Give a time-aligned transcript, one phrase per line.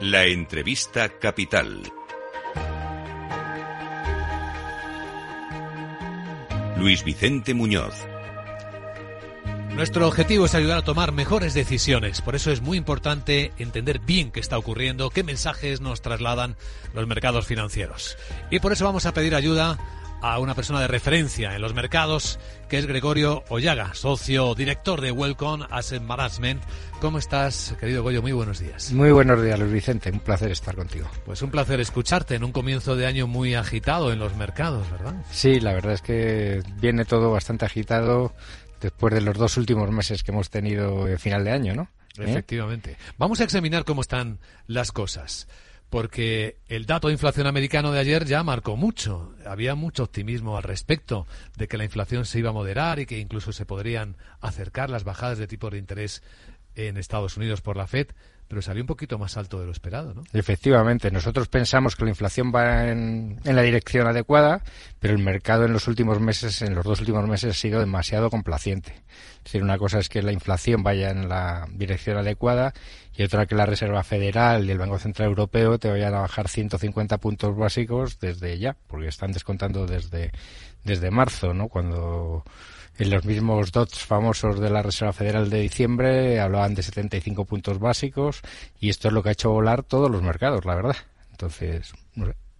[0.00, 1.82] La entrevista capital.
[6.78, 7.94] Luis Vicente Muñoz.
[9.74, 14.32] Nuestro objetivo es ayudar a tomar mejores decisiones, por eso es muy importante entender bien
[14.32, 16.56] qué está ocurriendo, qué mensajes nos trasladan
[16.94, 18.16] los mercados financieros.
[18.50, 19.78] Y por eso vamos a pedir ayuda
[20.22, 22.38] a una persona de referencia en los mercados,
[22.68, 26.62] que es Gregorio Ollaga, socio director de Welcome Asset Management.
[27.00, 28.20] ¿Cómo estás, querido Goyo?
[28.22, 28.92] Muy buenos días.
[28.92, 30.10] Muy buenos días, Luis Vicente.
[30.10, 31.08] Un placer estar contigo.
[31.24, 35.14] Pues un placer escucharte en un comienzo de año muy agitado en los mercados, ¿verdad?
[35.30, 38.34] Sí, la verdad es que viene todo bastante agitado
[38.80, 41.88] después de los dos últimos meses que hemos tenido en final de año, ¿no?
[42.18, 42.24] ¿Eh?
[42.30, 42.96] Efectivamente.
[43.18, 45.48] Vamos a examinar cómo están las cosas
[45.90, 49.34] porque el dato de inflación americano de ayer ya marcó mucho.
[49.44, 51.26] Había mucho optimismo al respecto
[51.56, 55.04] de que la inflación se iba a moderar y que incluso se podrían acercar las
[55.04, 56.22] bajadas de tipos de interés
[56.76, 58.06] en Estados Unidos por la Fed
[58.50, 60.24] pero salió un poquito más alto de lo esperado, ¿no?
[60.32, 64.64] Efectivamente, nosotros pensamos que la inflación va en, la dirección adecuada,
[64.98, 68.28] pero el mercado en los últimos meses, en los dos últimos meses, ha sido demasiado
[68.28, 69.04] complaciente.
[69.38, 72.74] Es decir, una cosa es que la inflación vaya en la dirección adecuada
[73.16, 76.48] y otra que la Reserva Federal y el Banco Central Europeo te vayan a bajar
[76.48, 80.32] 150 puntos básicos desde ya, porque están descontando desde,
[80.82, 81.68] desde marzo, ¿no?
[81.68, 82.42] Cuando
[83.00, 87.78] en los mismos dots famosos de la Reserva Federal de diciembre hablaban de 75 puntos
[87.78, 88.42] básicos
[88.78, 90.96] y esto es lo que ha hecho volar todos los mercados, la verdad.
[91.30, 91.94] Entonces,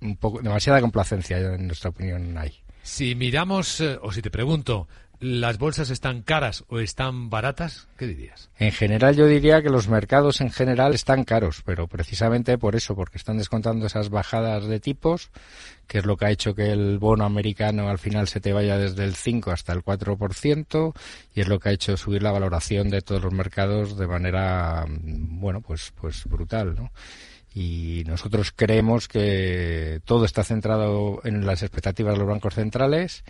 [0.00, 2.54] un poco demasiada complacencia en nuestra opinión hay.
[2.82, 4.88] Si miramos eh, o si te pregunto,
[5.20, 7.88] ¿Las bolsas están caras o están baratas?
[7.98, 8.48] ¿Qué dirías?
[8.58, 12.96] En general yo diría que los mercados en general están caros, pero precisamente por eso,
[12.96, 15.30] porque están descontando esas bajadas de tipos,
[15.86, 18.78] que es lo que ha hecho que el bono americano al final se te vaya
[18.78, 20.94] desde el 5 hasta el 4%,
[21.34, 24.86] y es lo que ha hecho subir la valoración de todos los mercados de manera,
[24.88, 26.92] bueno, pues, pues brutal, ¿no?
[27.52, 33.24] y nosotros creemos que todo está centrado en las expectativas de los bancos centrales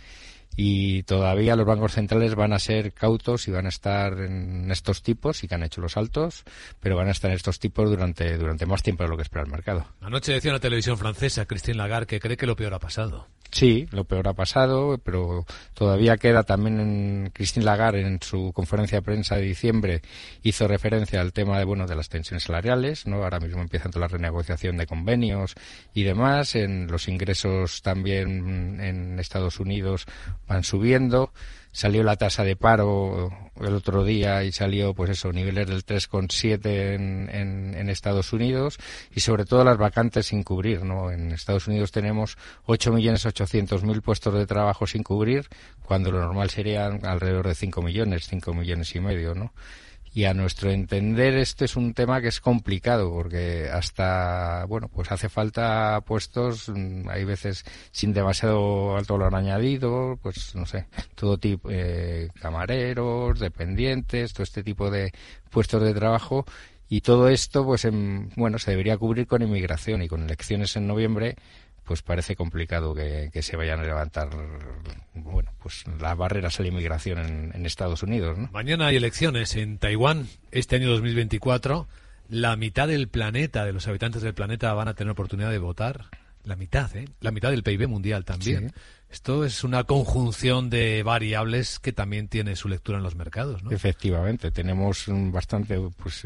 [0.55, 5.01] y todavía los bancos centrales van a ser cautos y van a estar en estos
[5.01, 6.43] tipos y que han hecho los altos,
[6.79, 9.43] pero van a estar en estos tipos durante, durante más tiempo de lo que espera
[9.43, 9.85] el mercado.
[10.01, 13.27] Anoche decía una televisión francesa, Christine Lagarde, que cree que lo peor ha pasado.
[13.51, 18.99] Sí, lo peor ha pasado, pero todavía queda también en Christine Lagarde en su conferencia
[18.99, 20.01] de prensa de diciembre
[20.41, 23.23] hizo referencia al tema de bueno de las tensiones salariales, ¿no?
[23.23, 25.55] Ahora mismo empieza toda la renegociación de convenios
[25.93, 30.05] y demás, en los ingresos también en Estados Unidos
[30.47, 31.33] van subiendo
[31.71, 36.95] salió la tasa de paro el otro día y salió, pues eso, niveles del 3,7
[36.95, 38.77] en, en, en Estados Unidos
[39.13, 41.11] y sobre todo las vacantes sin cubrir, ¿no?
[41.11, 42.37] En Estados Unidos tenemos
[42.67, 45.47] 8.800.000 puestos de trabajo sin cubrir,
[45.83, 49.53] cuando lo normal serían alrededor de 5 millones, 5 millones y medio, ¿no?
[50.13, 55.11] Y a nuestro entender este es un tema que es complicado porque hasta bueno pues
[55.11, 61.37] hace falta puestos mm, hay veces sin demasiado alto valor añadido pues no sé todo
[61.37, 65.11] tipo eh, camareros dependientes todo este tipo de
[65.49, 66.45] puestos de trabajo.
[66.89, 67.87] Y todo esto pues
[68.35, 71.37] bueno se debería cubrir con inmigración y con elecciones en noviembre
[71.91, 74.29] pues parece complicado que, se vayan a levantar
[75.13, 80.27] bueno pues las barreras a la inmigración en, Estados Unidos mañana hay elecciones en Taiwán.
[80.51, 81.89] Este año 2024
[82.29, 86.05] la mitad del planeta de los habitantes del planeta van a tener oportunidad de votar.
[86.45, 88.71] La mitad eh la mitad del PIB mundial también
[89.11, 93.71] esto es una conjunción de variables que también tiene su lectura en los mercados, ¿no?
[93.71, 96.23] Efectivamente, tenemos bastante, pues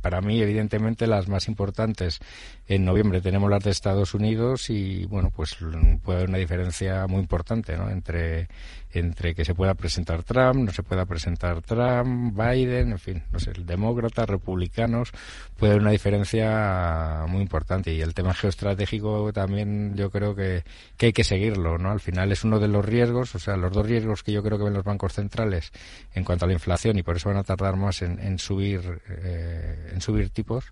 [0.00, 2.20] para mí evidentemente las más importantes
[2.66, 5.56] en noviembre tenemos las de Estados Unidos y bueno, pues
[6.02, 7.90] puede haber una diferencia muy importante, ¿no?
[7.90, 8.48] Entre
[8.92, 13.38] entre que se pueda presentar Trump, no se pueda presentar Trump, Biden, en fin, no
[13.38, 15.12] sé, demócratas, republicanos,
[15.56, 17.92] puede haber una diferencia muy importante.
[17.92, 20.64] Y el tema geoestratégico también yo creo que,
[20.96, 21.90] que hay que seguirlo, ¿no?
[21.90, 24.58] Al final es uno de los riesgos, o sea, los dos riesgos que yo creo
[24.58, 25.72] que ven los bancos centrales
[26.14, 29.00] en cuanto a la inflación y por eso van a tardar más en, en subir,
[29.08, 30.66] eh, en subir tipos,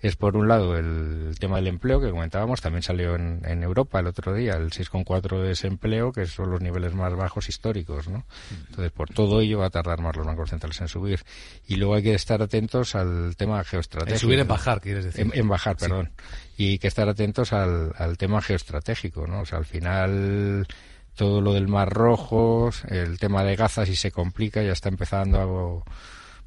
[0.00, 4.00] es por un lado el tema del empleo que comentábamos, también salió en, en Europa
[4.00, 7.76] el otro día, el 6,4 de desempleo, que son los niveles más bajos históricos
[8.08, 8.24] ¿no?
[8.68, 11.20] Entonces, por todo ello va a tardar más los bancos centrales en subir.
[11.66, 14.14] Y luego hay que estar atentos al tema geoestratégico.
[14.14, 15.30] En subir en bajar, quieres decir.
[15.32, 16.10] En, bajar, perdón.
[16.56, 19.40] Y hay que estar atentos al, al tema geoestratégico, ¿no?
[19.40, 20.66] O sea, al final
[21.16, 25.40] todo lo del Mar Rojo, el tema de Gaza si se complica, ya está empezando
[25.40, 25.84] algo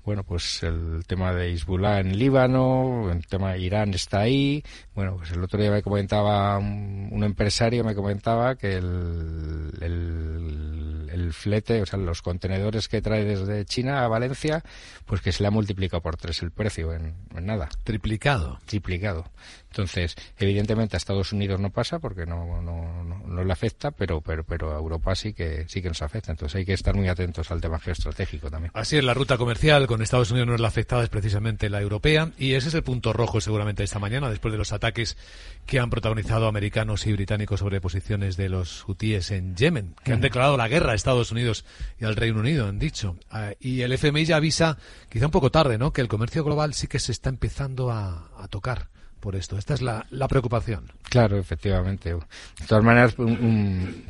[0.09, 4.63] bueno, pues el tema de Hezbollah en Líbano, el tema de Irán está ahí.
[4.95, 10.98] Bueno, pues el otro día me comentaba un, empresario, me comentaba que el, el,
[11.33, 14.63] flete, o sea, los contenedores que trae desde China a Valencia,
[15.05, 17.69] pues que se le ha multiplicado por tres el precio en, nada.
[17.83, 18.59] Triplicado.
[18.65, 19.25] Triplicado.
[19.71, 24.43] Entonces, evidentemente a Estados Unidos no pasa porque no, no, no, le afecta, pero, pero,
[24.43, 26.31] pero a Europa sí que, sí que nos afecta.
[26.31, 28.71] Entonces hay que estar muy atentos al tema geoestratégico también.
[28.73, 31.81] Así es, la ruta comercial con Estados Unidos no es la afectada, es precisamente la
[31.81, 32.31] europea.
[32.37, 35.17] Y ese es el punto rojo seguramente esta mañana, después de los ataques
[35.65, 40.21] que han protagonizado americanos y británicos sobre posiciones de los hutíes en Yemen, que han
[40.21, 41.65] declarado la guerra Estados Unidos
[41.99, 43.17] y al Reino Unido, han dicho.
[43.31, 44.77] Ah, y el FMI ya avisa,
[45.09, 45.91] quizá un poco tarde, ¿no?
[45.91, 48.87] que el comercio global sí que se está empezando a, tocar
[49.19, 49.57] por esto.
[49.57, 50.91] Esta es la, preocupación.
[51.03, 52.13] Claro, efectivamente.
[52.13, 53.15] De todas maneras,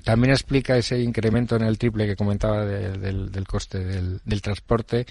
[0.03, 5.05] también explica ese incremento en el triple que comentaba del, coste del, del, transporte,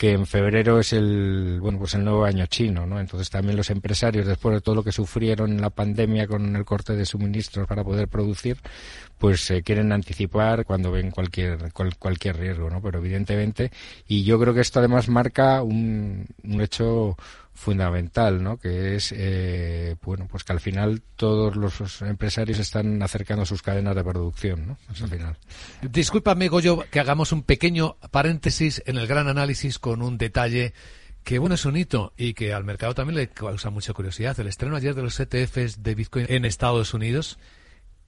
[0.00, 2.98] que en febrero es el bueno pues el nuevo año chino, ¿no?
[2.98, 6.64] Entonces también los empresarios después de todo lo que sufrieron en la pandemia con el
[6.64, 8.56] corte de suministros para poder producir,
[9.18, 12.80] pues se quieren anticipar cuando ven cualquier cualquier riesgo, ¿no?
[12.80, 13.72] Pero evidentemente
[14.08, 17.14] y yo creo que esto además marca un, un hecho
[17.60, 18.56] fundamental, ¿no?
[18.56, 23.94] Que es, eh, bueno, pues que al final todos los empresarios están acercando sus cadenas
[23.94, 24.78] de producción, ¿no?
[24.88, 25.36] Al final.
[25.82, 30.72] Discúlpame, Goyo, que hagamos un pequeño paréntesis en el gran análisis un detalle
[31.24, 34.38] que, bueno, es un hito y que al mercado también le causa mucha curiosidad.
[34.40, 37.38] El estreno ayer de los ETFs de Bitcoin en Estados Unidos.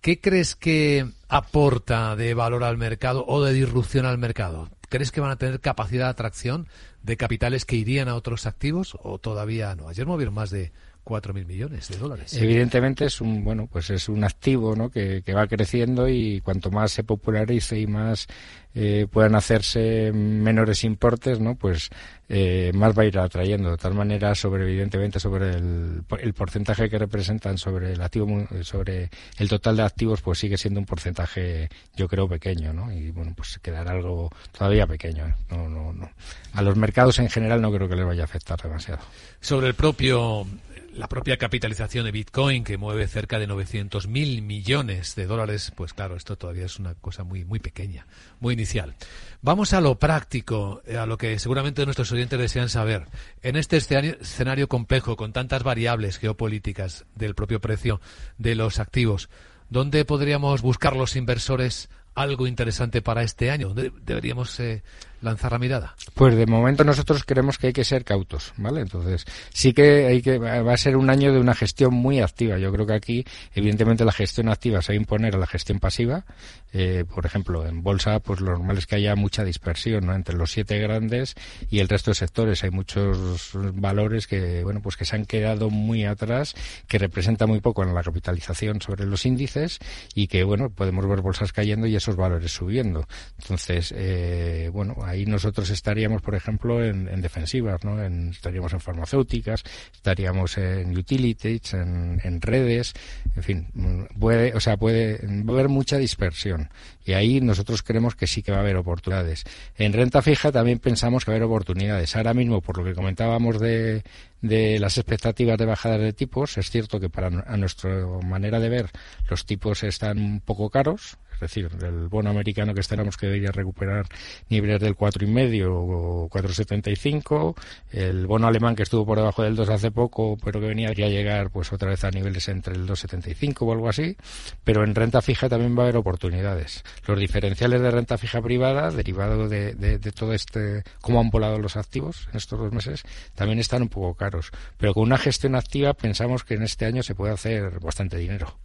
[0.01, 4.69] ¿Qué crees que aporta de valor al mercado o de disrupción al mercado?
[4.89, 6.67] ¿Crees que van a tener capacidad de atracción
[7.03, 9.89] de capitales que irían a otros activos o todavía no?
[9.89, 10.73] Ayer movieron más de
[11.05, 12.35] 4.000 millones de dólares.
[12.35, 14.91] Evidentemente es un bueno pues es un activo ¿no?
[14.91, 18.29] que, que va creciendo y cuanto más se popularice y más
[18.75, 21.57] eh, puedan hacerse menores importes, ¿no?
[21.57, 21.91] Pues
[22.31, 23.71] eh, más va a ir atrayendo.
[23.71, 28.27] De tal manera, sobre evidentemente sobre el, el, porcentaje que representan sobre el activo,
[28.63, 32.91] sobre el total de activos, pues sigue siendo un porcentaje, yo creo, pequeño, ¿no?
[32.91, 35.27] Y bueno, pues quedará algo todavía pequeño.
[35.27, 35.35] ¿eh?
[35.51, 36.11] No, no, no.
[36.55, 39.03] A los mercados en general no creo que les vaya a afectar demasiado.
[39.41, 40.47] Sobre el propio
[40.95, 45.95] la propia capitalización de Bitcoin, que mueve cerca de 900 mil millones de dólares, pues
[45.95, 48.07] claro, esto todavía es una cosa muy, muy pequeña,
[48.41, 48.95] muy inicial.
[49.41, 53.07] Vamos a lo práctico, a lo que seguramente nuestros oyentes desean saber.
[53.43, 58.01] En este escenario complejo, con tantas variables geopolíticas del propio precio
[58.39, 59.31] de los activos,
[59.71, 63.69] ¿dónde podríamos buscar los inversores algo interesante para este año?
[63.69, 64.83] ¿Dónde deberíamos eh,
[65.23, 65.97] lanzar la mirada?
[66.15, 68.81] Pues de momento nosotros creemos que hay que ser cautos, ¿vale?
[68.81, 72.59] Entonces, sí que hay que va a ser un año de una gestión muy activa.
[72.59, 73.25] Yo creo que aquí,
[73.55, 76.25] evidentemente, la gestión activa se va a imponer a la gestión pasiva.
[76.73, 80.15] Eh, por ejemplo, en bolsa, pues lo normal es que haya mucha dispersión, ¿no?
[80.15, 81.35] Entre los siete grandes
[81.71, 82.65] y el resto de sectores.
[82.65, 86.55] Hay muchos valores que, bueno, pues que se han quedado muy atrás,
[86.89, 89.79] que representan muy poco en la capitalización sobre los índices
[90.15, 93.07] y que, bueno, podemos ver bolsas cayendo y esos valores subiendo.
[93.41, 98.03] Entonces, eh, bueno, ahí nosotros estaríamos, por ejemplo, en, defensivas, ¿no?
[98.31, 99.63] estaríamos en farmacéuticas,
[99.95, 102.93] estaríamos en utilities, en, redes,
[103.37, 106.71] en fin, puede, o sea, puede haber mucha dispersión.
[107.05, 109.45] Y ahí nosotros creemos que sí que va a haber oportunidades.
[109.77, 112.15] En renta fija también pensamos que va a haber oportunidades.
[112.17, 114.03] Ahora mismo, por lo que comentábamos de,
[114.41, 118.69] de las expectativas de bajada de tipos, es cierto que para a nuestra manera de
[118.69, 118.91] ver
[119.29, 124.07] los tipos están un poco caros, decir, el bono americano que esperamos que debería recuperar
[124.49, 127.55] niveles del cuatro y medio o 4,75,
[127.93, 130.93] el bono alemán que estuvo por debajo del 2 hace poco, pero que venía a
[130.93, 134.17] llegar pues otra vez a niveles entre el 2,75 o algo así,
[134.65, 136.85] pero en renta fija también va a haber oportunidades.
[137.07, 141.59] Los diferenciales de renta fija privada, derivado de, de, de todo este, cómo han volado
[141.59, 143.03] los activos en estos dos meses,
[143.35, 147.03] también están un poco caros, pero con una gestión activa pensamos que en este año
[147.03, 148.57] se puede hacer bastante dinero.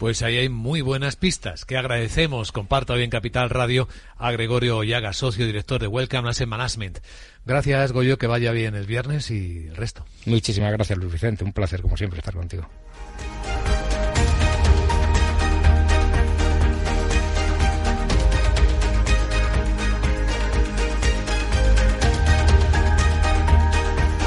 [0.00, 2.52] Pues ahí hay muy buenas pistas que agradecemos.
[2.52, 7.00] Comparto hoy en Capital Radio a Gregorio Ollaga, socio director de Welcome Asset Management.
[7.44, 10.06] Gracias, Goyo, que vaya bien el viernes y el resto.
[10.24, 11.44] Muchísimas gracias, Luis Vicente.
[11.44, 12.66] Un placer, como siempre, estar contigo.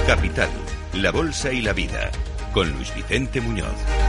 [0.06, 0.50] Capital,
[0.94, 2.12] la Bolsa y la Vida,
[2.54, 4.03] con Luis Vicente Muñoz.